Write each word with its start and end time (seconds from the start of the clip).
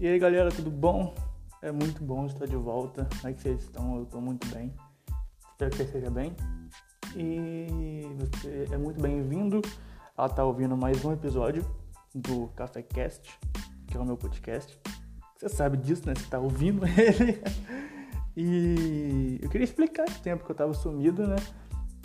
E 0.00 0.06
aí 0.06 0.16
galera, 0.16 0.48
tudo 0.48 0.70
bom? 0.70 1.12
É 1.60 1.72
muito 1.72 2.04
bom 2.04 2.24
estar 2.24 2.46
de 2.46 2.54
volta. 2.54 3.08
Como 3.16 3.28
é 3.28 3.32
que 3.32 3.42
vocês 3.42 3.64
estão? 3.64 3.96
Eu 3.96 4.04
estou 4.04 4.20
muito 4.20 4.46
bem. 4.54 4.72
Espero 5.50 5.72
que 5.72 5.76
você 5.76 5.82
esteja 5.82 6.08
bem. 6.08 6.36
E 7.16 8.06
você 8.16 8.68
é 8.70 8.78
muito 8.78 9.02
bem-vindo 9.02 9.60
a 10.16 10.26
estar 10.26 10.44
ouvindo 10.44 10.76
mais 10.76 11.04
um 11.04 11.12
episódio 11.12 11.66
do 12.14 12.46
Café 12.54 12.80
Cast, 12.80 13.28
que 13.88 13.96
é 13.96 14.00
o 14.00 14.04
meu 14.04 14.16
podcast. 14.16 14.78
Você 15.36 15.48
sabe 15.48 15.76
disso, 15.76 16.06
né? 16.06 16.14
Você 16.14 16.22
está 16.22 16.38
ouvindo 16.38 16.86
ele. 16.96 17.42
E 18.36 19.40
eu 19.42 19.48
queria 19.48 19.64
explicar 19.64 20.04
esse 20.04 20.22
tempo 20.22 20.44
que 20.44 20.50
eu 20.52 20.54
estava 20.54 20.74
sumido, 20.74 21.26
né? 21.26 21.36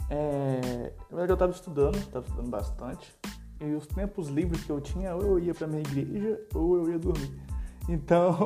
É, 0.10 0.94
na 1.12 1.18
verdade, 1.18 1.30
eu 1.30 1.36
estava 1.36 1.52
estudando, 1.52 1.98
estava 1.98 2.26
estudando 2.26 2.50
bastante. 2.50 3.14
E 3.62 3.66
os 3.76 3.86
tempos 3.86 4.30
livres 4.30 4.64
que 4.64 4.72
eu 4.72 4.82
tinha, 4.82 5.14
ou 5.14 5.22
eu 5.22 5.40
ia 5.40 5.54
para 5.54 5.68
minha 5.68 5.82
igreja 5.82 6.42
ou 6.56 6.78
eu 6.78 6.90
ia 6.90 6.98
dormir. 6.98 7.53
Então, 7.88 8.38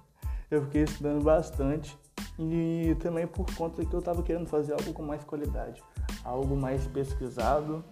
eu 0.50 0.62
fiquei 0.64 0.82
estudando 0.82 1.22
bastante 1.22 1.96
e 2.38 2.96
também 3.00 3.26
por 3.26 3.46
conta 3.54 3.84
que 3.84 3.92
eu 3.92 3.98
estava 3.98 4.22
querendo 4.22 4.46
fazer 4.46 4.72
algo 4.72 4.92
com 4.92 5.02
mais 5.02 5.22
qualidade, 5.24 5.82
algo 6.24 6.56
mais 6.56 6.86
pesquisado, 6.86 7.84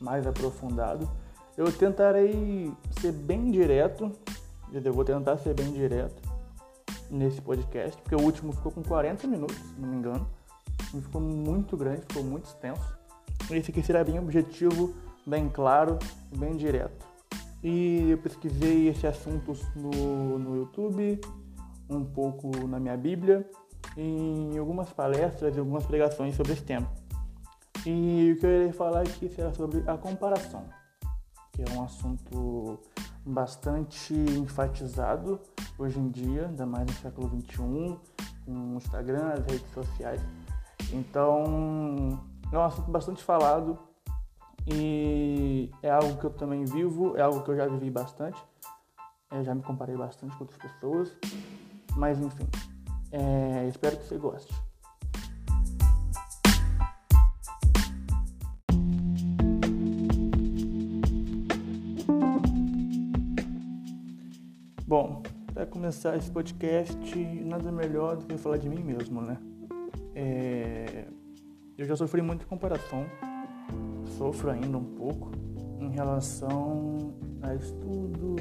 mais 0.00 0.26
aprofundado. 0.26 1.10
Eu 1.56 1.70
tentarei 1.72 2.72
ser 3.00 3.12
bem 3.12 3.50
direto, 3.50 4.10
eu 4.72 4.92
vou 4.92 5.04
tentar 5.04 5.36
ser 5.38 5.54
bem 5.54 5.72
direto 5.72 6.22
nesse 7.10 7.40
podcast, 7.40 8.00
porque 8.00 8.14
o 8.14 8.20
último 8.20 8.52
ficou 8.52 8.70
com 8.72 8.82
40 8.82 9.26
minutos, 9.26 9.56
se 9.56 9.80
não 9.80 9.88
me 9.88 9.96
engano, 9.96 10.26
e 10.94 11.00
ficou 11.00 11.20
muito 11.20 11.76
grande, 11.76 12.02
ficou 12.02 12.22
muito 12.22 12.46
extenso. 12.46 12.98
Esse 13.50 13.70
aqui 13.70 13.82
será 13.82 14.04
bem 14.04 14.18
objetivo, 14.18 14.94
bem 15.26 15.48
claro, 15.48 15.98
bem 16.36 16.56
direto. 16.56 17.09
E 17.62 18.10
eu 18.10 18.18
pesquisei 18.18 18.88
esse 18.88 19.06
assunto 19.06 19.52
no, 19.76 20.38
no 20.38 20.56
YouTube, 20.56 21.20
um 21.88 22.04
pouco 22.04 22.50
na 22.66 22.80
minha 22.80 22.96
Bíblia, 22.96 23.48
em 23.96 24.56
algumas 24.56 24.90
palestras 24.90 25.54
e 25.56 25.58
algumas 25.58 25.84
pregações 25.84 26.34
sobre 26.34 26.52
esse 26.52 26.62
tema. 26.62 26.90
E 27.84 28.32
o 28.32 28.40
que 28.40 28.46
eu 28.46 28.50
irei 28.50 28.72
falar 28.72 29.02
aqui 29.02 29.28
será 29.28 29.52
sobre 29.52 29.82
a 29.86 29.96
comparação, 29.96 30.64
que 31.52 31.62
é 31.62 31.66
um 31.74 31.82
assunto 31.82 32.78
bastante 33.24 34.14
enfatizado 34.14 35.40
hoje 35.78 35.98
em 35.98 36.08
dia, 36.08 36.46
ainda 36.46 36.64
mais 36.64 36.86
no 36.86 36.92
século 36.94 37.28
XXI, 37.28 37.98
com 38.44 38.74
o 38.74 38.76
Instagram, 38.76 39.32
as 39.32 39.44
redes 39.46 39.70
sociais. 39.72 40.20
Então, 40.92 42.20
é 42.52 42.58
um 42.58 42.62
assunto 42.62 42.90
bastante 42.90 43.22
falado 43.22 43.78
e 44.66 45.70
é 45.82 45.90
algo 45.90 46.18
que 46.18 46.24
eu 46.24 46.30
também 46.30 46.64
vivo, 46.64 47.16
é 47.16 47.22
algo 47.22 47.42
que 47.42 47.50
eu 47.50 47.56
já 47.56 47.66
vivi 47.66 47.90
bastante. 47.90 48.40
Eu 49.32 49.44
já 49.44 49.54
me 49.54 49.62
comparei 49.62 49.96
bastante 49.96 50.36
com 50.36 50.44
outras 50.44 50.60
pessoas. 50.60 51.16
Mas 51.96 52.20
enfim, 52.20 52.46
é, 53.12 53.66
espero 53.68 53.96
que 53.96 54.04
você 54.04 54.18
goste. 54.18 54.52
Bom, 64.86 65.22
para 65.54 65.66
começar 65.66 66.16
esse 66.16 66.30
podcast, 66.30 67.16
nada 67.44 67.70
melhor 67.70 68.16
do 68.16 68.26
que 68.26 68.36
falar 68.36 68.56
de 68.56 68.68
mim 68.68 68.82
mesmo, 68.82 69.20
né? 69.20 69.38
É, 70.14 71.06
eu 71.78 71.86
já 71.86 71.94
sofri 71.94 72.20
muita 72.20 72.44
comparação 72.44 73.06
sofro 74.16 74.50
ainda 74.50 74.76
um 74.76 74.84
pouco 74.84 75.30
em 75.78 75.88
relação 75.90 77.14
a 77.42 77.54
estudo, 77.54 78.36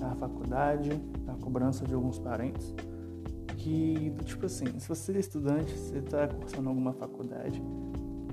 à 0.00 0.14
faculdade, 0.14 0.90
à 1.26 1.34
cobrança 1.42 1.84
de 1.84 1.94
alguns 1.94 2.18
parentes. 2.18 2.74
Que, 3.56 4.12
tipo 4.24 4.46
assim, 4.46 4.66
se 4.78 4.88
você 4.88 5.12
é 5.12 5.18
estudante, 5.18 5.76
você 5.76 5.98
está 5.98 6.28
cursando 6.28 6.68
alguma 6.68 6.92
faculdade, 6.92 7.60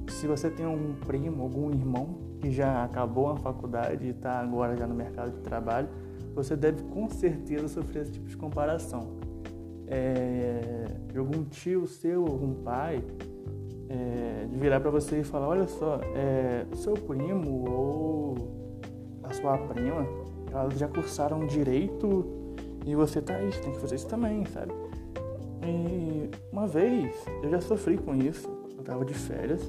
se 0.09 0.27
você 0.27 0.49
tem 0.49 0.65
algum 0.65 0.93
primo, 0.93 1.41
algum 1.41 1.71
irmão 1.71 2.17
que 2.39 2.51
já 2.51 2.83
acabou 2.83 3.29
a 3.29 3.37
faculdade 3.37 4.05
e 4.05 4.09
está 4.09 4.39
agora 4.39 4.75
já 4.77 4.85
no 4.85 4.93
mercado 4.93 5.31
de 5.31 5.41
trabalho, 5.41 5.89
você 6.35 6.55
deve 6.55 6.83
com 6.83 7.09
certeza 7.09 7.67
sofrer 7.67 8.03
esse 8.03 8.11
tipo 8.11 8.27
de 8.27 8.37
comparação. 8.37 9.17
É, 9.87 10.85
de 11.11 11.17
algum 11.17 11.43
tio 11.43 11.85
seu, 11.85 12.25
algum 12.25 12.53
pai, 12.63 13.03
é, 13.93 14.47
de 14.49 14.57
virar 14.57 14.79
para 14.79 14.89
você 14.89 15.19
e 15.19 15.23
falar, 15.23 15.47
olha 15.47 15.67
só, 15.67 15.99
é, 16.15 16.65
seu 16.75 16.95
primo 16.95 17.69
ou 17.69 18.35
a 19.23 19.31
sua 19.33 19.57
prima, 19.57 20.05
elas 20.51 20.77
já 20.79 20.87
cursaram 20.87 21.45
direito 21.45 22.25
e 22.85 22.95
você 22.95 23.21
tá 23.21 23.35
aí, 23.35 23.51
você 23.51 23.61
tem 23.61 23.71
que 23.71 23.79
fazer 23.79 23.95
isso 23.95 24.07
também, 24.07 24.45
sabe? 24.45 24.73
E 25.61 26.29
uma 26.51 26.65
vez 26.67 27.15
eu 27.43 27.49
já 27.49 27.61
sofri 27.61 27.97
com 27.97 28.15
isso, 28.15 28.49
eu 28.77 28.83
tava 28.83 29.05
de 29.05 29.13
férias 29.13 29.61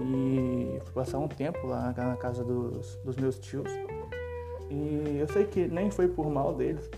e 0.00 0.78
fui 0.84 0.92
passar 0.94 1.18
um 1.18 1.28
tempo 1.28 1.66
lá 1.66 1.94
na 1.96 2.16
casa 2.16 2.42
dos, 2.42 2.96
dos 3.04 3.16
meus 3.16 3.38
tios. 3.38 3.70
E 4.70 5.18
eu 5.18 5.28
sei 5.28 5.44
que 5.44 5.66
nem 5.68 5.90
foi 5.90 6.08
por 6.08 6.30
mal 6.30 6.54
deles, 6.54 6.90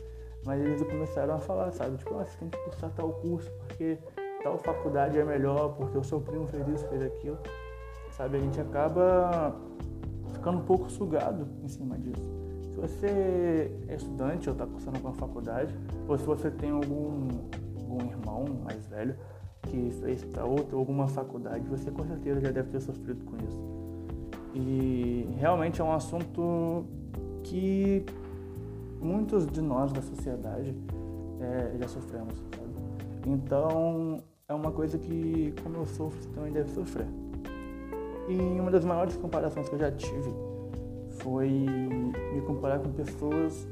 mas 0.45 0.61
eles 0.61 0.83
começaram 0.83 1.35
a 1.35 1.39
falar, 1.39 1.73
sabe? 1.73 1.97
Tipo, 1.99 2.15
ah, 2.19 2.25
você 2.25 2.39
tem 2.39 2.49
que 2.49 2.59
cursar 2.59 2.91
tal 2.95 3.13
curso, 3.15 3.51
porque 3.67 3.99
tal 4.43 4.59
faculdade 4.59 5.19
é 5.19 5.25
melhor 5.25 5.75
porque 5.77 5.97
o 5.97 6.05
seu 6.05 6.21
primo 6.21 6.47
fez 6.47 6.67
isso, 6.69 6.87
fez 6.89 7.03
aquilo. 7.03 7.39
Sabe, 8.11 8.37
a 8.37 8.41
gente 8.41 8.61
acaba 8.61 9.56
ficando 10.33 10.59
um 10.59 10.65
pouco 10.65 10.91
sugado 10.91 11.47
em 11.62 11.69
cima 11.69 11.97
disso. 11.99 12.31
Se 12.62 12.75
você 12.81 13.71
é 13.89 13.95
estudante 13.95 14.49
ou 14.49 14.53
está 14.55 14.67
cursando 14.67 14.97
alguma 14.97 15.15
faculdade, 15.15 15.75
ou 16.09 16.19
se 16.19 16.25
você 16.25 16.51
tem 16.51 16.71
algum, 16.71 17.28
algum 17.78 18.06
irmão 18.06 18.45
mais 18.65 18.87
velho 18.87 19.15
que 19.62 19.91
fez 20.01 20.25
para 20.25 20.45
outra 20.45 20.77
alguma 20.77 21.07
faculdade, 21.07 21.67
você 21.69 21.91
com 21.91 22.05
certeza 22.05 22.41
já 22.41 22.51
deve 22.51 22.71
ter 22.71 22.81
sofrido 22.81 23.25
com 23.25 23.37
isso. 23.45 23.61
E 24.55 25.28
realmente 25.39 25.81
é 25.81 25.84
um 25.84 25.93
assunto 25.93 26.84
que 27.43 28.05
muitos 29.01 29.47
de 29.47 29.61
nós 29.61 29.93
da 29.93 30.03
sociedade 30.03 30.75
é, 31.41 31.77
já 31.78 31.89
sofremos, 31.89 32.39
sabe? 32.39 32.71
Então 33.27 34.22
é 34.50 34.55
uma 34.55 34.72
coisa 34.72 34.99
que, 34.99 35.55
como 35.62 35.77
eu 35.77 35.87
sofro, 35.87 36.28
também 36.34 36.53
deve 36.53 36.69
sofrer. 36.71 37.06
E 38.28 38.61
uma 38.61 38.71
das 38.71 38.84
maiores 38.84 39.16
comparações 39.16 39.69
que 39.69 39.77
eu 39.77 39.78
já 39.78 39.93
tive 39.93 40.31
foi 41.21 41.49
me 41.49 42.41
comparar 42.44 42.81
com 42.81 42.91
pessoas 42.91 43.69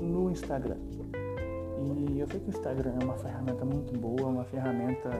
no 0.00 0.30
Instagram. 0.30 0.76
E 1.96 2.20
eu 2.20 2.28
sei 2.28 2.38
que 2.38 2.46
o 2.46 2.50
Instagram 2.50 2.92
é 3.00 3.04
uma 3.04 3.14
ferramenta 3.14 3.64
muito 3.64 3.92
boa, 3.98 4.28
uma 4.28 4.44
ferramenta 4.44 5.10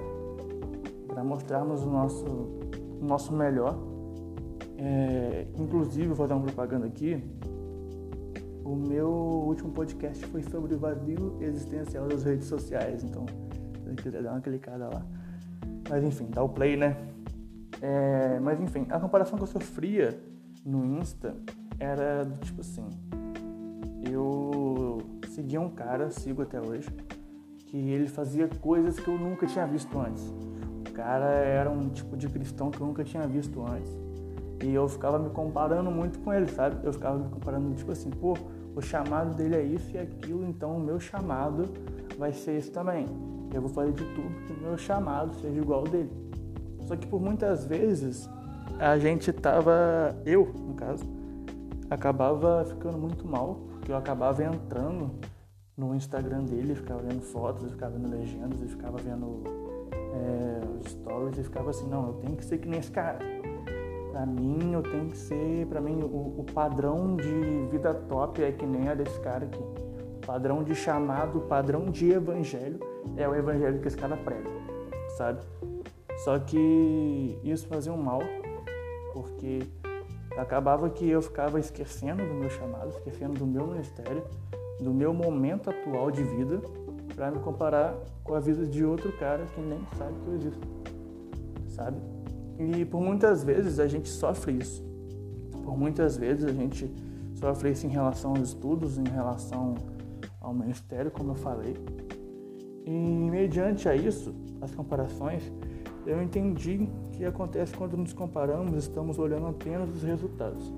para 1.08 1.24
mostrarmos 1.24 1.82
o 1.82 1.90
nosso, 1.90 2.24
o 2.26 3.04
nosso 3.04 3.32
melhor. 3.32 3.76
É, 4.76 5.48
inclusive, 5.58 6.06
vou 6.06 6.16
fazer 6.16 6.34
uma 6.34 6.42
propaganda 6.42 6.86
aqui. 6.86 7.20
O 8.64 8.76
meu 8.76 9.08
último 9.08 9.72
podcast 9.72 10.24
foi 10.26 10.42
sobre 10.44 10.74
o 10.74 10.78
vazio 10.78 11.36
existencial 11.40 12.06
das 12.06 12.22
redes 12.22 12.46
sociais. 12.46 13.02
Então, 13.02 13.26
se 13.96 14.02
quiser 14.02 14.22
dar 14.22 14.32
uma 14.32 14.40
clicada 14.40 14.88
lá. 14.88 15.02
Mas 15.88 16.04
enfim, 16.04 16.28
dá 16.30 16.42
o 16.42 16.48
play, 16.48 16.76
né? 16.76 16.96
É, 17.80 18.38
mas 18.40 18.60
enfim, 18.60 18.86
a 18.90 18.98
comparação 18.98 19.36
que 19.36 19.44
eu 19.44 19.48
sofria 19.48 20.18
no 20.64 20.84
Insta 20.84 21.34
era 21.78 22.24
do 22.24 22.38
tipo 22.44 22.60
assim. 22.60 22.86
Eu 24.10 24.98
seguia 25.28 25.60
um 25.60 25.70
cara, 25.70 26.10
sigo 26.10 26.42
até 26.42 26.60
hoje, 26.60 26.88
que 27.66 27.76
ele 27.76 28.08
fazia 28.08 28.48
coisas 28.60 28.98
que 28.98 29.08
eu 29.08 29.18
nunca 29.18 29.46
tinha 29.46 29.66
visto 29.66 29.98
antes. 29.98 30.22
O 30.88 30.92
cara 30.92 31.26
era 31.26 31.70
um 31.70 31.88
tipo 31.88 32.16
de 32.16 32.28
cristão 32.28 32.70
que 32.70 32.80
eu 32.80 32.86
nunca 32.86 33.04
tinha 33.04 33.26
visto 33.26 33.64
antes. 33.64 33.96
E 34.64 34.74
eu 34.74 34.88
ficava 34.88 35.18
me 35.18 35.30
comparando 35.30 35.90
muito 35.90 36.18
com 36.18 36.32
ele, 36.32 36.48
sabe? 36.48 36.84
Eu 36.84 36.92
ficava 36.92 37.16
me 37.16 37.28
comparando, 37.28 37.72
tipo 37.74 37.92
assim, 37.92 38.10
pô, 38.10 38.34
o 38.74 38.80
chamado 38.80 39.34
dele 39.36 39.56
é 39.56 39.62
isso 39.62 39.94
e 39.94 39.98
aquilo, 39.98 40.44
então 40.44 40.76
o 40.76 40.80
meu 40.80 40.98
chamado 40.98 41.64
vai 42.18 42.32
ser 42.32 42.58
isso 42.58 42.72
também. 42.72 43.06
Eu 43.52 43.62
vou 43.62 43.70
fazer 43.70 43.92
de 43.92 44.04
tudo 44.04 44.46
que 44.46 44.52
o 44.52 44.56
meu 44.60 44.76
chamado 44.76 45.34
seja 45.36 45.58
igual 45.58 45.80
ao 45.80 45.88
dele. 45.88 46.10
Só 46.86 46.96
que 46.96 47.06
por 47.06 47.20
muitas 47.20 47.66
vezes 47.66 48.28
a 48.78 48.98
gente 48.98 49.32
tava, 49.32 50.16
eu 50.24 50.52
no 50.54 50.74
caso, 50.74 51.04
acabava 51.90 52.64
ficando 52.64 52.98
muito 52.98 53.26
mal, 53.26 53.60
porque 53.72 53.92
eu 53.92 53.96
acabava 53.96 54.42
entrando 54.44 55.10
no 55.76 55.94
Instagram 55.94 56.44
dele, 56.44 56.74
ficava 56.74 57.00
vendo 57.02 57.22
fotos, 57.22 57.70
ficava 57.70 57.92
vendo 57.96 58.10
legendas, 58.10 58.58
ficava 58.70 58.98
vendo 58.98 59.44
é, 60.14 60.88
stories 60.88 61.38
e 61.38 61.42
ficava 61.44 61.70
assim, 61.70 61.88
não, 61.88 62.08
eu 62.08 62.12
tenho 62.14 62.36
que 62.36 62.44
ser 62.44 62.58
que 62.58 62.68
nem 62.68 62.80
esse 62.80 62.90
cara. 62.90 63.18
Pra 64.10 64.26
mim, 64.26 64.72
eu 64.72 64.82
tenho 64.82 65.08
que 65.08 65.16
ser, 65.16 65.66
pra 65.66 65.80
mim, 65.80 66.02
o, 66.02 66.40
o 66.40 66.46
padrão 66.52 67.14
de 67.16 67.68
vida 67.70 67.94
top 67.94 68.42
é 68.42 68.50
que 68.50 68.66
nem 68.66 68.88
a 68.88 68.94
desse 68.94 69.18
cara 69.20 69.44
aqui. 69.44 69.62
O 69.62 70.26
padrão 70.26 70.64
de 70.64 70.74
chamado, 70.74 71.38
o 71.38 71.42
padrão 71.42 71.86
de 71.86 72.10
evangelho 72.10 72.80
é 73.16 73.28
o 73.28 73.34
evangelho 73.34 73.80
que 73.80 73.88
esse 73.88 73.96
cara 73.96 74.16
prega, 74.16 74.48
sabe? 75.16 75.40
Só 76.24 76.38
que 76.38 77.38
isso 77.44 77.66
fazia 77.66 77.92
um 77.92 77.96
mal, 77.96 78.20
porque 79.12 79.62
acabava 80.36 80.88
que 80.90 81.08
eu 81.08 81.22
ficava 81.22 81.58
esquecendo 81.58 82.24
do 82.24 82.34
meu 82.34 82.50
chamado, 82.50 82.90
esquecendo 82.90 83.34
do 83.38 83.46
meu 83.46 83.66
ministério, 83.66 84.24
do 84.80 84.92
meu 84.92 85.12
momento 85.12 85.70
atual 85.70 86.10
de 86.10 86.22
vida 86.22 86.60
para 87.14 87.30
me 87.30 87.38
comparar 87.40 87.96
com 88.22 88.34
a 88.34 88.40
vida 88.40 88.66
de 88.66 88.84
outro 88.84 89.12
cara 89.18 89.44
que 89.46 89.60
nem 89.60 89.80
sabe 89.96 90.14
que 90.20 90.28
eu 90.28 90.34
existo, 90.34 90.68
sabe? 91.68 91.96
E 92.58 92.84
por 92.84 93.00
muitas 93.00 93.42
vezes 93.42 93.78
a 93.78 93.86
gente 93.86 94.08
sofre 94.08 94.52
isso. 94.52 94.84
Por 95.64 95.76
muitas 95.76 96.16
vezes 96.16 96.44
a 96.44 96.52
gente 96.52 96.92
sofre 97.34 97.70
isso 97.70 97.86
em 97.86 97.90
relação 97.90 98.30
aos 98.30 98.48
estudos, 98.48 98.98
em 98.98 99.08
relação 99.08 99.74
ao 100.40 100.52
ministério, 100.52 101.10
como 101.10 101.32
eu 101.32 101.36
falei. 101.36 101.76
E 102.88 102.90
mediante 102.90 103.86
a 103.86 103.94
isso, 103.94 104.34
as 104.62 104.74
comparações, 104.74 105.52
eu 106.06 106.22
entendi 106.22 106.88
que 107.12 107.22
acontece 107.22 107.76
quando 107.76 107.98
nos 107.98 108.14
comparamos, 108.14 108.74
estamos 108.78 109.18
olhando 109.18 109.46
apenas 109.46 109.90
os 109.90 110.02
resultados. 110.02 110.72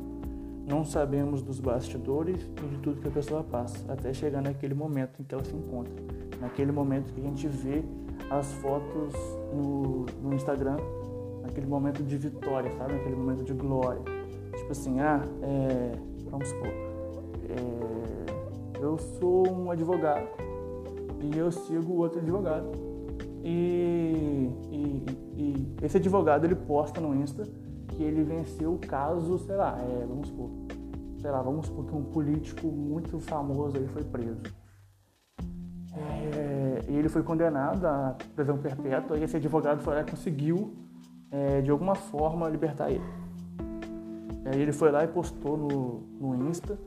Não 0.67 0.85
sabemos 0.85 1.41
dos 1.41 1.61
bastidores 1.61 2.43
e 2.65 2.67
de 2.67 2.79
tudo 2.79 3.01
que 3.01 3.07
a 3.07 3.13
pessoa 3.13 3.45
passa, 3.45 3.77
até 3.93 4.13
chegar 4.13 4.43
naquele 4.43 4.75
momento 4.75 5.21
em 5.23 5.25
que 5.25 5.33
ela 5.33 5.45
se 5.45 5.55
encontra. 5.55 5.95
Naquele 6.41 6.73
momento 6.73 7.13
que 7.13 7.21
a 7.21 7.23
gente 7.23 7.47
vê 7.47 7.85
as 8.29 8.53
fotos 8.55 9.15
no, 9.55 10.05
no 10.21 10.35
Instagram, 10.35 10.79
naquele 11.43 11.69
momento 11.69 12.03
de 12.03 12.19
vitória, 12.19 12.73
sabe? 12.73 12.95
Naquele 12.95 13.15
momento 13.15 13.45
de 13.45 13.53
glória. 13.53 14.03
Tipo 14.57 14.73
assim, 14.73 14.99
ah, 14.99 15.23
é, 15.43 15.93
vamos 16.29 16.49
supor, 16.49 16.67
é, 17.51 18.83
eu 18.83 18.99
sou 18.99 19.49
um 19.49 19.71
advogado 19.71 20.50
e 21.21 21.37
eu 21.37 21.51
sigo 21.51 21.95
outro 21.95 22.21
advogado. 22.21 22.71
E, 23.43 24.51
e, 24.71 25.05
e, 25.37 25.77
esse 25.83 25.97
advogado 25.97 26.45
ele 26.45 26.55
posta 26.55 27.01
no 27.01 27.15
Insta 27.15 27.49
que 27.89 28.03
ele 28.03 28.23
venceu 28.23 28.75
o 28.75 28.79
caso, 28.79 29.39
sei 29.39 29.57
lá, 29.57 29.77
é, 29.79 30.07
vamos 30.07 30.29
supor, 30.29 30.51
sei 31.21 31.31
lá, 31.31 31.43
vamos 31.43 31.67
supor 31.67 31.87
que 31.87 31.95
um 31.95 32.05
político 32.05 32.67
muito 32.69 33.19
famoso 33.19 33.77
aí 33.77 33.87
foi 33.89 34.05
preso. 34.05 34.43
É, 35.93 36.85
e 36.89 36.97
ele 36.97 37.09
foi 37.09 37.23
condenado 37.23 37.85
à 37.85 38.17
prisão 38.35 38.57
perpétua 38.59 39.19
e 39.19 39.25
esse 39.25 39.37
advogado 39.37 39.83
foi 39.83 39.95
lá 39.95 40.01
e 40.03 40.05
conseguiu, 40.05 40.75
é, 41.31 41.61
de 41.61 41.71
alguma 41.71 41.95
forma, 41.95 42.49
libertar 42.49 42.91
ele. 42.91 43.05
Ele 44.55 44.73
foi 44.73 44.91
lá 44.91 45.05
e 45.05 45.09
postou 45.09 45.57
no, 45.57 46.01
no 46.21 46.49
Insta 46.49 46.79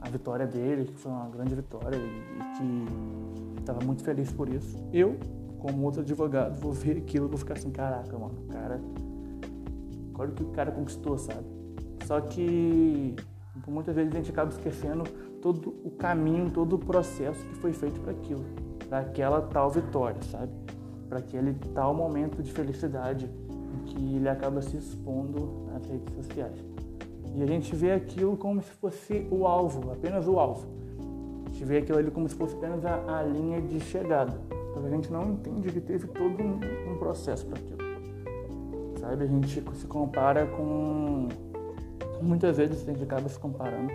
a 0.00 0.08
vitória 0.08 0.46
dele, 0.46 0.86
que 0.86 0.94
foi 0.94 1.10
uma 1.10 1.28
grande 1.28 1.54
vitória 1.54 1.96
e, 1.96 2.00
e 2.00 3.54
que 3.54 3.60
estava 3.60 3.84
muito 3.84 4.02
feliz 4.02 4.32
por 4.32 4.48
isso. 4.48 4.78
Eu, 4.92 5.18
como 5.58 5.82
outro 5.84 6.02
advogado, 6.02 6.58
vou 6.60 6.72
ver 6.72 6.98
aquilo 6.98 7.26
e 7.26 7.28
vou 7.28 7.38
ficar 7.38 7.54
assim, 7.54 7.70
caraca, 7.70 8.16
mano, 8.18 8.34
o 8.38 8.52
cara. 8.52 8.80
Olha 10.14 10.30
o 10.30 10.34
que 10.34 10.42
o 10.42 10.50
cara 10.50 10.72
conquistou, 10.72 11.16
sabe? 11.16 11.46
Só 12.06 12.20
que 12.20 13.14
muitas 13.66 13.94
vezes 13.94 14.12
a 14.12 14.16
gente 14.16 14.30
acaba 14.30 14.50
esquecendo 14.50 15.04
todo 15.42 15.74
o 15.84 15.90
caminho, 15.90 16.50
todo 16.50 16.74
o 16.74 16.78
processo 16.78 17.44
que 17.46 17.54
foi 17.56 17.72
feito 17.72 18.00
para 18.00 18.12
aquilo, 18.12 18.44
para 18.88 19.00
aquela 19.00 19.42
tal 19.42 19.70
vitória, 19.70 20.20
sabe? 20.22 20.52
Para 21.08 21.18
aquele 21.18 21.54
tal 21.74 21.94
momento 21.94 22.42
de 22.42 22.52
felicidade 22.52 23.26
em 23.26 23.84
que 23.84 24.16
ele 24.16 24.28
acaba 24.28 24.60
se 24.60 24.76
expondo 24.76 25.66
nas 25.72 25.86
redes 25.86 26.14
sociais. 26.14 26.58
E 27.34 27.42
a 27.42 27.46
gente 27.46 27.74
vê 27.74 27.92
aquilo 27.92 28.36
como 28.36 28.60
se 28.62 28.70
fosse 28.72 29.26
o 29.30 29.46
alvo, 29.46 29.92
apenas 29.92 30.26
o 30.26 30.38
alvo. 30.38 30.66
A 31.46 31.50
gente 31.50 31.64
vê 31.64 31.78
aquilo 31.78 31.98
ali 31.98 32.10
como 32.10 32.28
se 32.28 32.34
fosse 32.34 32.54
apenas 32.56 32.84
a, 32.84 33.18
a 33.18 33.22
linha 33.22 33.60
de 33.60 33.80
chegada. 33.80 34.38
Que 34.72 34.86
a 34.86 34.90
gente 34.90 35.12
não 35.12 35.32
entende 35.32 35.72
que 35.72 35.80
teve 35.80 36.06
todo 36.08 36.42
um, 36.42 36.60
um 36.92 36.98
processo 36.98 37.46
para 37.46 37.58
aquilo. 37.58 37.78
Sabe? 39.00 39.24
A 39.24 39.26
gente 39.26 39.62
se 39.74 39.86
compara 39.86 40.46
com. 40.46 41.28
Muitas 42.22 42.56
vezes 42.56 42.82
a 42.82 42.92
gente 42.92 43.02
acaba 43.02 43.28
se 43.28 43.38
comparando 43.38 43.92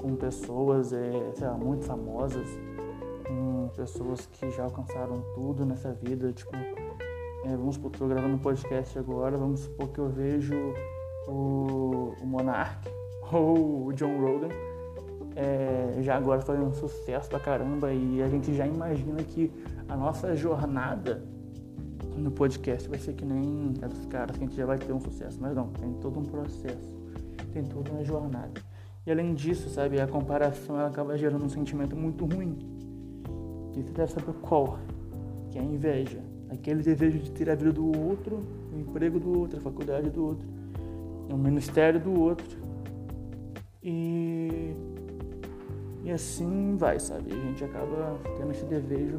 com 0.00 0.14
pessoas, 0.14 0.92
é, 0.92 1.32
lá, 1.40 1.54
muito 1.54 1.84
famosas, 1.84 2.46
com 3.26 3.68
pessoas 3.74 4.26
que 4.26 4.50
já 4.50 4.64
alcançaram 4.64 5.22
tudo 5.34 5.64
nessa 5.64 5.92
vida. 5.92 6.32
Tipo, 6.32 6.54
é, 7.44 7.56
vamos 7.56 7.74
supor 7.74 7.90
que 7.90 8.00
eu 8.00 8.08
gravando 8.08 8.34
um 8.34 8.38
podcast 8.38 8.98
agora, 8.98 9.36
vamos 9.36 9.60
supor 9.60 9.88
que 9.88 9.98
eu 9.98 10.08
vejo 10.08 10.54
o, 11.26 12.14
o 12.20 12.26
Monark 12.26 12.88
ou 13.32 13.86
o 13.86 13.92
John 13.92 14.20
Rogan 14.20 14.48
é, 15.36 15.98
já 16.00 16.16
agora 16.16 16.40
fazendo 16.40 16.66
um 16.66 16.72
sucesso 16.72 17.28
pra 17.28 17.38
caramba 17.38 17.92
e 17.92 18.22
a 18.22 18.28
gente 18.28 18.54
já 18.54 18.66
imagina 18.66 19.22
que 19.22 19.52
a 19.86 19.94
nossa 19.94 20.34
jornada 20.34 21.22
no 22.16 22.30
podcast 22.30 22.88
vai 22.88 22.98
ser 22.98 23.12
que 23.12 23.24
nem 23.24 23.74
a 23.82 23.86
dos 23.86 24.06
caras, 24.06 24.36
que 24.36 24.44
a 24.44 24.46
gente 24.46 24.56
já 24.56 24.64
vai 24.64 24.78
ter 24.78 24.92
um 24.92 25.00
sucesso. 25.00 25.38
Mas 25.40 25.54
não, 25.54 25.68
tem 25.68 25.92
todo 25.94 26.18
um 26.18 26.24
processo, 26.24 26.90
tem 27.52 27.62
toda 27.64 27.90
uma 27.90 28.02
jornada. 28.02 28.60
E 29.06 29.10
além 29.10 29.34
disso, 29.34 29.68
sabe, 29.68 30.00
a 30.00 30.06
comparação 30.06 30.78
ela 30.78 30.88
acaba 30.88 31.16
gerando 31.16 31.44
um 31.44 31.48
sentimento 31.48 31.94
muito 31.94 32.24
ruim. 32.24 32.58
E 33.76 33.82
você 33.82 33.92
deve 33.92 34.10
saber 34.10 34.32
qual? 34.40 34.78
Que 35.50 35.58
é 35.58 35.60
a 35.60 35.64
inveja. 35.64 36.18
Aquele 36.48 36.82
desejo 36.82 37.18
de 37.18 37.30
ter 37.30 37.50
a 37.50 37.54
vida 37.54 37.72
do 37.72 37.86
outro, 37.86 38.42
o 38.74 38.78
emprego 38.78 39.20
do 39.20 39.38
outro, 39.38 39.58
a 39.58 39.60
faculdade 39.60 40.08
do 40.08 40.24
outro 40.24 40.48
no 41.28 41.36
ministério 41.36 42.00
do 42.00 42.20
outro. 42.20 42.58
E, 43.82 44.74
e 46.04 46.10
assim 46.10 46.76
vai, 46.76 46.98
sabe? 46.98 47.32
A 47.32 47.36
gente 47.36 47.64
acaba 47.64 48.18
tendo 48.36 48.50
esse 48.50 48.64
desejo, 48.64 49.16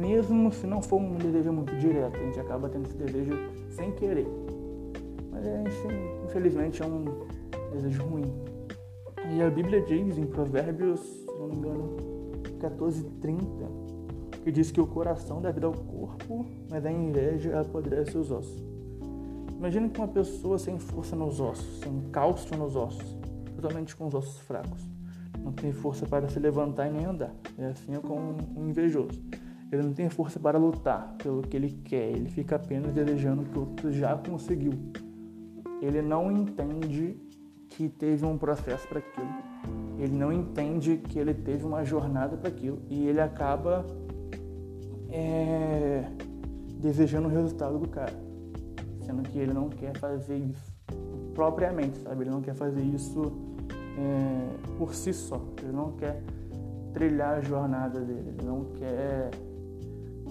mesmo 0.00 0.50
se 0.52 0.66
não 0.66 0.82
for 0.82 1.00
um 1.00 1.16
desejo 1.16 1.52
muito 1.52 1.74
direto, 1.76 2.16
a 2.16 2.22
gente 2.24 2.40
acaba 2.40 2.68
tendo 2.68 2.86
esse 2.86 2.96
desejo 2.96 3.32
sem 3.70 3.92
querer. 3.92 4.26
Mas 5.30 5.46
é, 5.46 5.64
infelizmente 6.24 6.82
é 6.82 6.86
um 6.86 7.04
desejo 7.72 8.02
ruim. 8.04 8.32
E 9.32 9.42
a 9.42 9.50
Bíblia 9.50 9.82
diz 9.82 10.18
em 10.18 10.26
Provérbios, 10.26 11.00
se 11.00 11.38
não 11.38 11.48
me 11.48 11.56
engano, 11.56 11.96
14:30, 12.58 13.68
que 14.42 14.50
diz 14.50 14.70
que 14.70 14.80
o 14.80 14.86
coração 14.86 15.40
dá 15.40 15.50
vida 15.50 15.66
ao 15.66 15.74
corpo, 15.74 16.46
mas 16.70 16.84
a 16.84 16.90
inveja 16.90 17.60
apodrece 17.60 18.16
os 18.16 18.30
ossos. 18.30 18.79
Imagina 19.60 19.90
que 19.90 20.00
uma 20.00 20.08
pessoa 20.08 20.58
sem 20.58 20.78
força 20.78 21.14
nos 21.14 21.38
ossos, 21.38 21.80
sem 21.80 22.00
cálcio 22.10 22.56
nos 22.56 22.74
ossos, 22.74 23.14
totalmente 23.54 23.94
com 23.94 24.06
os 24.06 24.14
ossos 24.14 24.40
fracos, 24.40 24.88
não 25.44 25.52
tem 25.52 25.70
força 25.70 26.06
para 26.06 26.26
se 26.30 26.40
levantar 26.40 26.88
e 26.88 26.90
nem 26.90 27.04
andar. 27.04 27.34
É 27.58 27.66
assim 27.66 27.92
como 28.00 28.38
um 28.56 28.70
invejoso. 28.70 29.22
Ele 29.70 29.82
não 29.82 29.92
tem 29.92 30.08
força 30.08 30.40
para 30.40 30.56
lutar 30.56 31.14
pelo 31.22 31.42
que 31.42 31.58
ele 31.58 31.78
quer, 31.84 32.08
ele 32.08 32.30
fica 32.30 32.56
apenas 32.56 32.90
desejando 32.94 33.42
o 33.42 33.44
que 33.44 33.58
o 33.58 33.60
outro 33.60 33.92
já 33.92 34.16
conseguiu. 34.16 34.72
Ele 35.82 36.00
não 36.00 36.32
entende 36.32 37.18
que 37.68 37.86
teve 37.86 38.24
um 38.24 38.38
processo 38.38 38.88
para 38.88 39.00
aquilo. 39.00 39.28
Ele 39.98 40.16
não 40.16 40.32
entende 40.32 40.96
que 40.96 41.18
ele 41.18 41.34
teve 41.34 41.66
uma 41.66 41.84
jornada 41.84 42.34
para 42.34 42.48
aquilo 42.48 42.80
e 42.88 43.06
ele 43.06 43.20
acaba 43.20 43.84
é, 45.10 46.06
desejando 46.80 47.28
o 47.28 47.30
resultado 47.30 47.78
do 47.78 47.86
cara 47.86 48.29
sendo 49.10 49.22
que 49.28 49.38
ele 49.38 49.52
não 49.52 49.68
quer 49.68 49.96
fazer 49.98 50.36
isso 50.36 50.72
propriamente, 51.34 51.98
sabe? 51.98 52.22
Ele 52.22 52.30
não 52.30 52.40
quer 52.40 52.54
fazer 52.54 52.82
isso 52.82 53.32
é, 53.98 54.76
por 54.78 54.94
si 54.94 55.12
só. 55.12 55.40
Ele 55.60 55.72
não 55.72 55.92
quer 55.92 56.22
trilhar 56.92 57.38
a 57.38 57.40
jornada 57.40 58.00
dele. 58.00 58.34
Ele 58.36 58.46
não 58.46 58.66
quer 58.78 59.30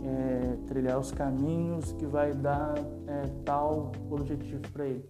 é, 0.04 0.56
trilhar 0.68 0.98
os 0.98 1.12
caminhos 1.12 1.92
que 1.94 2.06
vai 2.06 2.34
dar 2.34 2.76
é, 3.08 3.24
tal 3.44 3.92
objetivo 4.10 4.62
para 4.72 4.86
ele. 4.86 5.06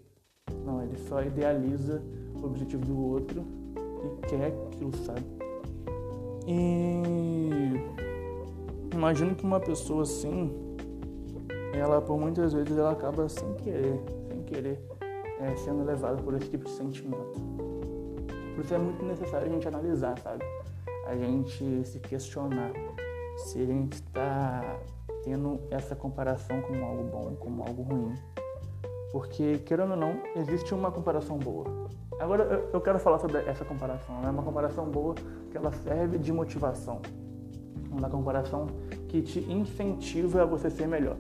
Não, 0.66 0.82
ele 0.82 0.98
só 1.08 1.22
idealiza 1.22 2.02
o 2.42 2.46
objetivo 2.46 2.84
do 2.86 3.00
outro 3.00 3.46
e 4.04 4.28
quer 4.28 4.48
aquilo, 4.48 4.96
sabe? 5.06 5.24
E 6.48 7.04
imagino 8.94 9.36
que 9.36 9.44
uma 9.44 9.60
pessoa 9.60 10.02
assim 10.04 10.69
ela 11.80 12.02
por 12.02 12.20
muitas 12.20 12.54
vezes 12.54 12.78
ela 12.78 12.92
acaba 12.92 13.28
sem 13.30 13.54
querer, 13.56 14.02
sem 14.28 14.44
querer, 14.44 14.80
é, 15.40 15.56
sendo 15.56 15.84
levada 15.84 16.22
por 16.22 16.34
esse 16.36 16.50
tipo 16.50 16.66
de 16.66 16.72
sentimento. 16.72 17.40
Por 18.56 18.64
isso 18.64 18.74
é 18.74 18.78
muito 18.78 19.04
necessário 19.06 19.48
a 19.48 19.50
gente 19.50 19.68
analisar, 19.68 20.18
sabe? 20.20 20.44
A 21.08 21.16
gente 21.16 21.86
se 21.86 22.00
questionar 22.00 22.72
se 23.38 23.62
a 23.62 23.66
gente 23.66 23.94
está 23.94 24.80
tendo 25.24 25.60
essa 25.72 25.96
comparação 25.96 26.62
como 26.62 26.84
algo 26.84 27.04
bom, 27.04 27.36
como 27.40 27.64
algo 27.64 27.82
ruim. 27.84 28.16
Porque, 29.12 29.58
querendo 29.60 29.92
ou 29.92 29.98
não, 29.98 30.22
existe 30.36 30.74
uma 30.74 30.92
comparação 30.92 31.38
boa. 31.38 31.66
Agora 32.20 32.70
eu 32.72 32.82
quero 32.82 33.00
falar 33.00 33.18
sobre 33.20 33.38
essa 33.40 33.64
comparação. 33.66 34.24
É 34.24 34.30
uma 34.30 34.44
comparação 34.44 34.86
boa 34.86 35.16
que 35.50 35.58
ela 35.58 35.72
serve 35.72 36.18
de 36.18 36.32
motivação. 36.32 37.02
Uma 37.90 38.10
comparação 38.10 38.68
que 39.08 39.22
te 39.22 39.40
incentiva 39.52 40.44
a 40.44 40.46
você 40.46 40.70
ser 40.70 40.88
melhor. 40.88 41.18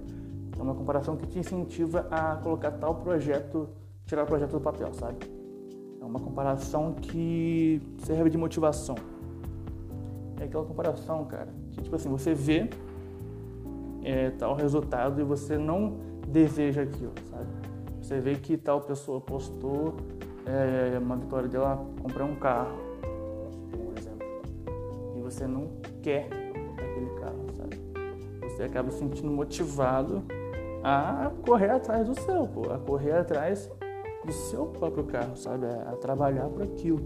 É 0.60 0.62
uma 0.62 0.76
comparação 0.76 1.16
que 1.16 1.26
te 1.26 1.40
incentiva 1.40 2.06
a 2.12 2.36
colocar 2.36 2.72
tal 2.72 2.96
projeto, 2.96 3.70
tirar 4.06 4.24
o 4.24 4.26
projeto 4.26 4.52
do 4.52 4.60
papel, 4.60 4.94
sabe? 4.94 5.18
É 6.02 6.04
uma 6.04 6.20
comparação 6.20 6.94
que 6.94 7.82
serve 8.00 8.30
de 8.30 8.38
motivação. 8.38 8.96
É 10.38 10.44
aquela 10.44 10.66
comparação, 10.66 11.24
cara, 11.24 11.48
que 11.72 11.82
tipo 11.82 11.96
assim, 11.96 12.10
você 12.10 12.34
vê 12.34 12.70
é, 14.04 14.32
tal 14.32 14.54
resultado 14.54 15.22
e 15.22 15.24
você 15.24 15.58
não 15.58 15.96
deseja 16.28 16.82
aquilo, 16.82 17.14
sabe? 17.30 17.48
Você 18.02 18.20
vê 18.20 18.36
que 18.36 18.58
tal 18.58 18.82
pessoa 18.82 19.22
postou 19.22 19.96
é, 20.46 21.00
uma 21.00 21.16
vitória 21.16 21.48
dela 21.48 21.86
comprar 22.02 22.26
um 22.26 22.36
carro, 22.36 22.76
por 23.72 23.98
exemplo. 23.98 24.28
E 25.16 25.22
você 25.22 25.48
não 25.48 25.70
quer 26.02 26.26
aquele 26.74 27.10
carro, 27.18 27.46
sabe? 27.56 27.78
Você 28.42 28.64
acaba 28.64 28.92
se 28.92 29.00
sentindo 29.00 29.32
motivado 29.32 30.22
a 30.84 31.32
correr 31.46 31.70
atrás 31.70 32.08
do 32.08 32.20
seu, 32.20 32.48
pô, 32.48 32.72
a 32.72 32.80
correr 32.80 33.14
atrás 33.14 33.70
do 34.26 34.32
seu 34.32 34.68
próprio 34.68 35.04
carro, 35.06 35.36
sabe? 35.36 35.66
A, 35.66 35.96
trabalhar 35.96 36.48
por 36.50 36.64
aquilo. 36.64 37.06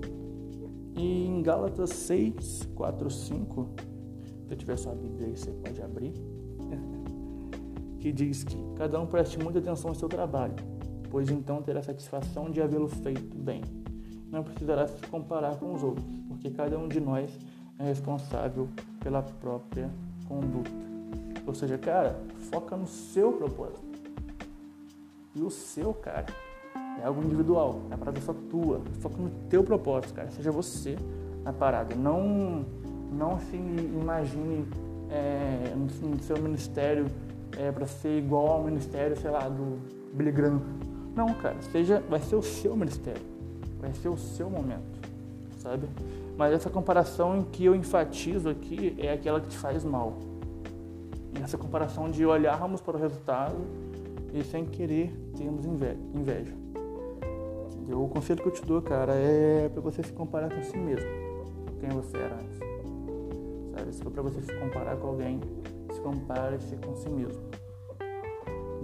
E 0.96 1.26
em 1.26 1.42
Gálatas 1.42 1.90
6, 1.92 2.70
4, 2.76 3.10
5, 3.10 3.70
se 4.48 4.56
tiver 4.56 4.78
sua 4.78 4.94
Bíblia 4.94 5.28
aí, 5.28 5.36
você 5.36 5.52
pode 5.52 5.82
abrir, 5.82 6.14
que 8.00 8.12
diz 8.12 8.44
que 8.44 8.58
cada 8.76 9.00
um 9.00 9.08
preste 9.08 9.40
muita 9.40 9.60
atenção 9.60 9.90
ao 9.90 9.96
seu 9.96 10.08
trabalho, 10.08 10.56
pois 11.10 11.30
então 11.30 11.62
terá 11.62 11.82
satisfação 11.82 12.52
de 12.52 12.62
havê-lo 12.62 12.88
feito 12.88 13.36
bem. 13.38 13.62
Não 14.30 14.44
precisará 14.44 14.88
se 14.88 15.02
comparar 15.08 15.56
com 15.58 15.74
os 15.74 15.84
outros, 15.84 16.06
porque 16.28 16.50
cada 16.52 16.78
um 16.78 16.88
de 16.88 17.00
nós 17.00 17.32
é 17.80 17.84
responsável 17.84 18.68
pela 19.00 19.22
própria 19.22 19.90
conduta. 20.28 20.93
Ou 21.46 21.54
seja, 21.54 21.78
cara, 21.78 22.20
foca 22.52 22.76
no 22.76 22.88
seu 22.88 23.34
propósito. 23.34 23.84
E 25.36 25.42
o 25.42 25.50
seu, 25.50 25.94
cara, 25.94 26.28
é 27.02 27.06
algo 27.06 27.24
individual, 27.24 27.82
é 27.90 27.96
a 27.96 27.98
parada 27.98 28.22
só 28.22 28.34
tua. 28.34 28.82
Foca 29.00 29.18
no 29.18 29.30
teu 29.50 29.64
propósito, 29.64 30.14
cara. 30.14 30.30
Seja 30.32 30.52
você 30.52 30.98
a 31.44 31.52
parada. 31.52 31.96
Não, 31.96 32.66
não 33.12 33.40
se 33.40 33.56
imagine 33.56 34.66
é, 35.10 35.74
no, 35.76 36.20
seu 36.20 36.38
ministério 36.38 37.08
é, 37.58 37.72
para 37.72 37.86
ser 37.86 38.18
igual 38.18 38.48
ao 38.48 38.64
ministério, 38.64 39.20
sei 39.20 39.32
lá, 39.32 39.50
do 39.50 39.80
Billy 40.14 40.32
Graham. 40.32 40.62
Não, 41.16 41.34
cara. 41.34 41.56
Seja, 41.72 42.02
vai 42.10 42.20
ser 42.20 42.36
o 42.36 42.42
seu 42.42 42.76
ministério. 42.76 43.22
Vai 43.80 43.94
ser 43.94 44.10
o 44.10 44.18
seu 44.18 44.50
momento, 44.50 45.10
sabe? 45.58 45.90
Mas 46.38 46.54
essa 46.54 46.70
comparação 46.70 47.38
em 47.38 47.44
que 47.44 47.66
eu 47.66 47.76
enfatizo 47.76 48.50
aqui 48.50 48.96
é 48.98 49.12
aquela 49.12 49.42
que 49.42 49.50
te 49.50 49.58
faz 49.58 49.84
mal. 49.84 50.18
Essa 51.42 51.58
comparação 51.58 52.10
de 52.10 52.26
olharmos 52.26 52.82
para 52.82 52.98
o 52.98 53.00
resultado 53.00 53.56
e 54.34 54.44
sem 54.44 54.66
querer 54.66 55.14
termos 55.38 55.66
inveja. 55.66 56.54
O 57.90 58.08
conselho 58.08 58.42
que 58.42 58.48
eu 58.48 58.54
te 58.54 58.66
dou, 58.66 58.82
cara, 58.82 59.14
é 59.14 59.70
para 59.70 59.82
você 59.82 60.02
se 60.02 60.12
comparar 60.14 60.50
com 60.54 60.64
si 60.64 60.78
mesmo. 60.78 61.10
Quem 61.80 61.90
você 61.90 62.18
era 62.18 62.36
antes. 62.36 62.60
Sabe? 63.78 63.94
Se 63.94 64.04
for 64.04 64.12
para 64.12 64.22
você 64.22 64.42
se 64.42 64.54
comparar 64.54 64.96
com 64.98 65.08
alguém, 65.08 65.42
se 65.92 66.00
compare-se 66.00 66.78
com 66.78 66.96
si 66.96 67.10
mesmo. 67.10 67.44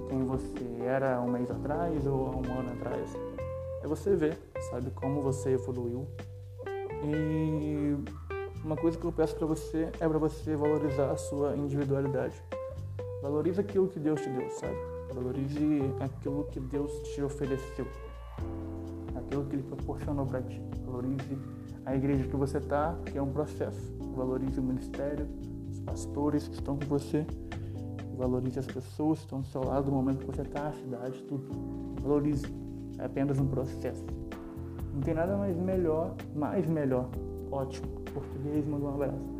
Quem 0.09 0.23
você 0.25 0.83
era 0.85 1.21
um 1.21 1.29
mês 1.29 1.49
atrás 1.49 2.05
ou 2.05 2.35
um 2.35 2.59
ano 2.59 2.71
atrás. 2.73 3.15
É 3.81 3.87
você 3.87 4.15
ver, 4.15 4.37
sabe, 4.69 4.91
como 4.91 5.21
você 5.21 5.51
evoluiu. 5.51 6.05
E 7.05 7.95
uma 8.63 8.75
coisa 8.75 8.97
que 8.97 9.05
eu 9.05 9.11
peço 9.11 9.35
para 9.35 9.47
você 9.47 9.89
é 9.99 10.07
para 10.07 10.17
você 10.17 10.55
valorizar 10.55 11.11
a 11.11 11.17
sua 11.17 11.55
individualidade. 11.55 12.41
Valorize 13.21 13.59
aquilo 13.59 13.87
que 13.87 13.99
Deus 13.99 14.21
te 14.21 14.29
deu, 14.29 14.49
sabe? 14.51 14.75
Valorize 15.13 15.81
aquilo 15.99 16.45
que 16.45 16.59
Deus 16.59 16.91
te 17.09 17.21
ofereceu 17.21 17.85
aquilo 19.29 19.45
que 19.45 19.55
Ele 19.55 19.63
proporcionou 19.63 20.25
para 20.25 20.41
ti. 20.41 20.61
Valorize 20.85 21.37
a 21.85 21.95
igreja 21.95 22.27
que 22.27 22.35
você 22.35 22.57
está, 22.57 22.95
que 23.05 23.17
é 23.17 23.21
um 23.21 23.31
processo. 23.31 23.93
Valorize 24.15 24.59
o 24.59 24.63
ministério, 24.63 25.27
os 25.71 25.79
pastores 25.79 26.47
que 26.47 26.55
estão 26.55 26.77
com 26.77 26.85
você. 26.85 27.25
Valorize 28.17 28.59
as 28.59 28.65
pessoas 28.65 29.19
que 29.19 29.25
estão 29.25 29.41
do 29.41 29.47
seu 29.47 29.63
lado 29.63 29.89
no 29.89 29.97
momento 29.97 30.19
que 30.19 30.25
você 30.25 30.41
está, 30.41 30.67
a 30.67 30.73
cidade, 30.73 31.21
tudo. 31.23 31.47
Valorize. 32.01 32.45
É 32.97 33.05
apenas 33.05 33.39
um 33.39 33.47
processo. 33.47 34.03
Não 34.93 35.01
tem 35.01 35.13
nada 35.13 35.37
mais 35.37 35.55
melhor, 35.55 36.15
mais 36.35 36.67
melhor. 36.67 37.09
Ótimo. 37.49 37.98
Português, 38.11 38.65
manda 38.67 38.85
um 38.85 38.93
abraço. 38.93 39.39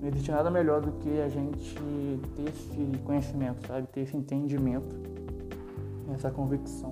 Não 0.00 0.08
existe 0.08 0.30
nada 0.30 0.50
melhor 0.50 0.80
do 0.80 0.92
que 0.92 1.20
a 1.20 1.28
gente 1.28 1.74
ter 2.36 2.48
esse 2.48 2.98
conhecimento, 3.04 3.66
sabe? 3.66 3.86
Ter 3.88 4.00
esse 4.00 4.16
entendimento, 4.16 4.94
essa 6.14 6.30
convicção 6.30 6.90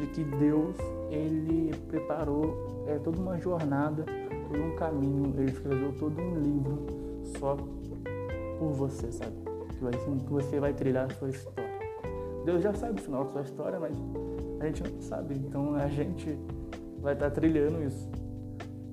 de 0.00 0.06
que 0.08 0.24
Deus 0.24 0.76
ele 1.10 1.72
preparou 1.88 2.84
é, 2.86 2.98
toda 2.98 3.20
uma 3.20 3.38
jornada, 3.38 4.04
todo 4.48 4.62
um 4.62 4.74
caminho, 4.76 5.34
ele 5.38 5.50
escreveu 5.50 5.92
todo 5.98 6.20
um 6.20 6.40
livro 6.40 6.86
só 7.38 7.56
por 8.58 8.72
você, 8.72 9.12
sabe? 9.12 9.32
Que, 9.76 9.84
vai, 9.84 9.92
que 9.92 10.32
você 10.32 10.60
vai 10.60 10.72
trilhar 10.72 11.06
a 11.06 11.14
sua 11.14 11.28
história. 11.28 11.70
Deus 12.44 12.62
já 12.62 12.72
sabe 12.74 13.00
o 13.00 13.02
final 13.02 13.24
da 13.24 13.30
sua 13.30 13.42
história, 13.42 13.78
mas 13.78 13.96
a 14.60 14.66
gente 14.66 14.82
não 14.82 15.00
sabe, 15.02 15.34
então 15.34 15.74
a 15.74 15.88
gente 15.88 16.38
vai 17.00 17.14
estar 17.14 17.30
trilhando 17.30 17.82
isso. 17.82 18.08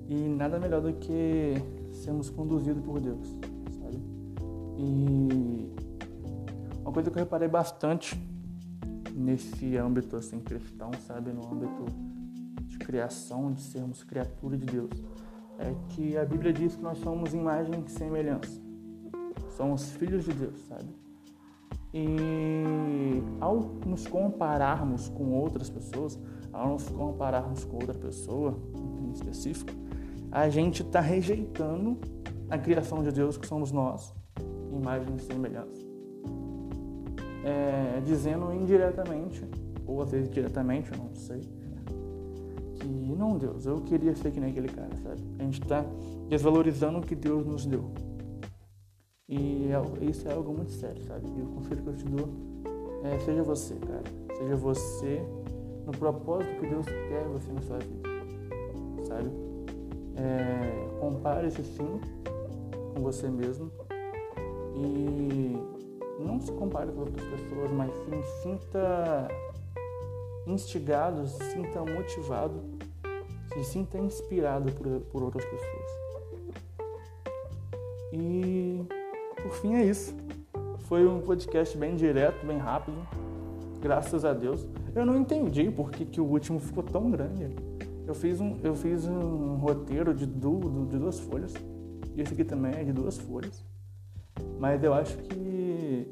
E 0.08 0.14
nada 0.14 0.58
melhor 0.58 0.80
do 0.80 0.92
que 0.94 1.54
sermos 1.92 2.30
conduzidos 2.30 2.82
por 2.82 2.98
Deus, 2.98 3.28
sabe? 3.78 4.00
E 4.78 5.70
uma 6.80 6.92
coisa 6.92 7.10
que 7.10 7.18
eu 7.18 7.22
reparei 7.22 7.48
bastante 7.48 8.18
nesse 9.14 9.76
âmbito 9.76 10.16
assim 10.16 10.40
cristão, 10.40 10.90
sabe, 11.06 11.30
no 11.32 11.46
âmbito 11.46 11.84
de 12.66 12.78
criação, 12.78 13.52
de 13.52 13.60
sermos 13.60 14.02
criatura 14.02 14.56
de 14.56 14.64
Deus, 14.64 14.90
é 15.58 15.74
que 15.90 16.16
a 16.16 16.24
Bíblia 16.24 16.52
diz 16.52 16.74
que 16.76 16.82
nós 16.82 16.98
somos 16.98 17.34
imagem 17.34 17.84
e 17.86 17.90
semelhança. 17.90 18.60
Somos 19.56 19.90
filhos 19.90 20.24
de 20.24 20.32
Deus, 20.32 20.58
sabe? 20.68 20.88
E 21.92 23.22
ao 23.40 23.60
nos 23.86 24.06
compararmos 24.06 25.08
com 25.08 25.32
outras 25.32 25.70
pessoas, 25.70 26.18
ao 26.52 26.70
nos 26.74 26.88
compararmos 26.88 27.64
com 27.64 27.76
outra 27.76 27.94
pessoa 27.94 28.54
em 29.02 29.10
específico, 29.12 29.72
a 30.30 30.48
gente 30.48 30.82
está 30.82 31.00
rejeitando 31.00 31.98
a 32.50 32.58
criação 32.58 33.02
de 33.02 33.10
Deus 33.10 33.36
que 33.36 33.46
somos 33.46 33.72
nós, 33.72 34.14
imagem 34.72 35.14
e 35.16 35.20
semelhança 35.20 35.88
é, 37.44 38.00
dizendo 38.04 38.52
indiretamente, 38.52 39.44
ou 39.86 40.02
às 40.02 40.10
vezes 40.10 40.28
diretamente, 40.28 40.90
eu 40.92 40.98
não 40.98 41.14
sei, 41.14 41.40
que 42.74 42.86
não, 42.86 43.36
Deus, 43.36 43.66
eu 43.66 43.76
queria 43.80 44.14
ser 44.14 44.30
que 44.30 44.38
nem 44.38 44.50
aquele 44.50 44.68
cara, 44.68 44.90
sabe? 45.02 45.22
A 45.38 45.42
gente 45.42 45.60
está 45.62 45.84
desvalorizando 46.28 46.98
o 46.98 47.02
que 47.02 47.14
Deus 47.14 47.44
nos 47.46 47.66
deu. 47.66 47.90
E 49.28 49.70
é, 49.70 50.04
isso 50.06 50.26
é 50.26 50.32
algo 50.32 50.54
muito 50.54 50.72
sério, 50.72 51.02
sabe? 51.04 51.26
E 51.36 51.42
o 51.42 51.46
conselho 51.48 51.82
que 51.82 51.88
eu 51.88 51.96
te 51.96 52.04
dou 52.04 52.28
é 53.04 53.18
seja 53.20 53.42
você, 53.42 53.74
cara. 53.74 54.02
Seja 54.38 54.56
você 54.56 55.22
no 55.84 55.92
propósito 55.92 56.60
que 56.60 56.66
Deus 56.66 56.86
quer 56.86 57.24
você 57.24 57.52
na 57.52 57.60
sua 57.60 57.78
vida, 57.78 58.08
sabe? 59.06 59.30
É, 60.16 60.88
Compare-se 60.98 61.62
sim 61.62 62.00
com 62.94 63.02
você 63.02 63.28
mesmo 63.28 63.70
e 64.74 65.56
não 66.18 66.40
se 66.40 66.50
compare 66.52 66.90
com 66.90 67.00
outras 67.00 67.26
pessoas, 67.28 67.70
mas 67.70 67.92
sim 67.92 68.22
sinta 68.42 69.28
instigado, 70.46 71.26
se 71.26 71.44
sinta 71.52 71.80
motivado, 71.84 72.62
se 73.52 73.64
sinta 73.64 73.98
inspirado 73.98 74.72
por, 74.72 75.00
por 75.12 75.22
outras 75.22 75.44
pessoas. 75.44 75.90
E 78.12 78.97
por 79.48 79.56
fim 79.56 79.74
é 79.74 79.84
isso. 79.84 80.14
Foi 80.80 81.06
um 81.06 81.20
podcast 81.20 81.76
bem 81.76 81.96
direto, 81.96 82.46
bem 82.46 82.58
rápido. 82.58 82.98
Graças 83.80 84.24
a 84.24 84.34
Deus. 84.34 84.66
Eu 84.94 85.06
não 85.06 85.16
entendi 85.16 85.70
por 85.70 85.90
que, 85.90 86.04
que 86.04 86.20
o 86.20 86.24
último 86.24 86.60
ficou 86.60 86.82
tão 86.82 87.10
grande. 87.10 87.48
Eu 88.06 88.14
fiz 88.14 88.40
um, 88.40 88.58
eu 88.62 88.74
fiz 88.74 89.06
um 89.06 89.54
roteiro 89.56 90.12
de, 90.12 90.26
du, 90.26 90.86
de 90.86 90.98
duas 90.98 91.18
folhas. 91.18 91.54
Esse 92.16 92.34
aqui 92.34 92.44
também 92.44 92.72
é 92.74 92.84
de 92.84 92.92
duas 92.92 93.16
folhas. 93.16 93.64
Mas 94.58 94.82
eu 94.84 94.92
acho 94.92 95.16
que. 95.16 96.06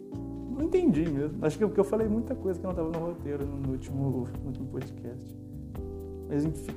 Não 0.51 0.65
entendi 0.65 1.07
mesmo. 1.07 1.45
Acho 1.45 1.59
que 1.59 1.67
porque 1.67 1.81
eu 1.81 1.85
falei 1.85 2.09
muita 2.09 2.35
coisa 2.35 2.59
que 2.59 2.65
não 2.65 2.71
estava 2.71 2.89
no 2.89 2.99
roteiro 2.99 3.45
no 3.45 3.73
último, 3.73 4.29
no 4.41 4.47
último 4.47 4.67
podcast. 4.69 5.37
Mas 6.29 6.45
enfim. 6.45 6.75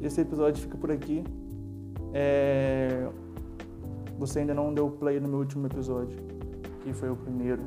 Esse 0.00 0.20
episódio 0.20 0.62
fica 0.62 0.76
por 0.76 0.92
aqui. 0.92 1.24
É... 2.12 3.08
Você 4.22 4.38
ainda 4.38 4.54
não 4.54 4.72
deu 4.72 4.88
play 4.88 5.18
no 5.18 5.28
meu 5.28 5.40
último 5.40 5.66
episódio, 5.66 6.16
que 6.80 6.92
foi 6.92 7.10
o 7.10 7.16
primeiro, 7.16 7.60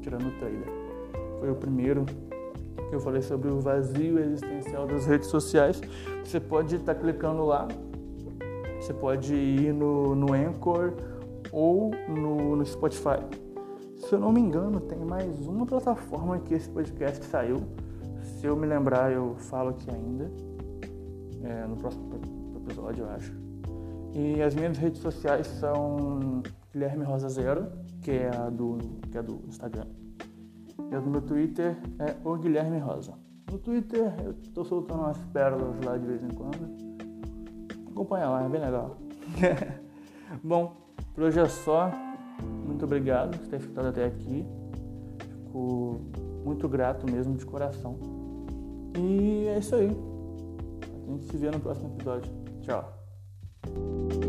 tirando 0.00 0.28
o 0.28 0.30
trailer. 0.38 0.68
Foi 1.40 1.50
o 1.50 1.54
primeiro 1.56 2.06
que 2.88 2.94
eu 2.94 3.00
falei 3.00 3.20
sobre 3.22 3.48
o 3.48 3.58
vazio 3.58 4.20
existencial 4.20 4.86
das 4.86 5.04
redes 5.04 5.26
sociais. 5.26 5.80
Você 6.24 6.38
pode 6.38 6.76
estar 6.76 6.94
tá 6.94 7.00
clicando 7.00 7.44
lá, 7.44 7.66
você 8.80 8.94
pode 8.94 9.34
ir 9.34 9.74
no, 9.74 10.14
no 10.14 10.32
Anchor 10.32 10.92
ou 11.50 11.90
no, 12.08 12.54
no 12.54 12.64
Spotify. 12.64 13.18
Se 13.96 14.12
eu 14.12 14.20
não 14.20 14.30
me 14.30 14.40
engano, 14.40 14.78
tem 14.78 15.04
mais 15.04 15.44
uma 15.44 15.66
plataforma 15.66 16.38
que 16.38 16.54
esse 16.54 16.68
podcast 16.68 17.24
saiu. 17.24 17.56
Se 18.22 18.46
eu 18.46 18.54
me 18.54 18.64
lembrar, 18.64 19.10
eu 19.10 19.34
falo 19.38 19.70
aqui 19.70 19.90
ainda. 19.90 20.30
É, 21.42 21.66
no 21.66 21.74
próximo 21.74 22.12
episódio, 22.64 23.06
eu 23.06 23.10
acho. 23.10 23.39
E 24.14 24.42
as 24.42 24.54
minhas 24.54 24.76
redes 24.76 25.00
sociais 25.00 25.46
são 25.46 26.42
Guilherme 26.72 27.04
Rosa 27.04 27.28
Zero, 27.28 27.66
que 28.02 28.10
é 28.10 28.30
a 28.34 28.50
do, 28.50 28.78
que 29.10 29.16
é 29.16 29.22
do 29.22 29.40
Instagram. 29.46 29.86
E 30.90 30.96
o 30.96 31.02
meu 31.02 31.22
Twitter 31.22 31.76
é 31.98 32.16
o 32.24 32.36
Guilherme 32.36 32.78
Rosa. 32.78 33.14
No 33.50 33.58
Twitter 33.58 34.12
eu 34.24 34.34
tô 34.54 34.64
soltando 34.64 35.00
umas 35.00 35.18
pérolas 35.32 35.80
lá 35.84 35.96
de 35.96 36.06
vez 36.06 36.22
em 36.22 36.28
quando. 36.28 36.90
Acompanha 37.90 38.28
lá, 38.28 38.44
é 38.44 38.48
bem 38.48 38.60
legal. 38.60 38.96
Bom, 40.42 40.76
Por 41.14 41.24
hoje 41.24 41.40
é 41.40 41.48
só. 41.48 41.90
Muito 42.64 42.84
obrigado 42.84 43.36
por 43.36 43.46
ter 43.48 43.56
escutado 43.56 43.88
até 43.88 44.06
aqui. 44.06 44.46
Fico 45.44 46.00
muito 46.44 46.68
grato 46.68 47.10
mesmo 47.10 47.36
de 47.36 47.44
coração. 47.44 47.98
E 48.96 49.46
é 49.48 49.58
isso 49.58 49.74
aí. 49.74 49.90
A 51.06 51.10
gente 51.10 51.24
se 51.24 51.36
vê 51.36 51.50
no 51.50 51.60
próximo 51.60 51.92
episódio. 51.94 52.32
Tchau. 52.62 52.99
Thank 53.74 54.14
you. 54.14 54.19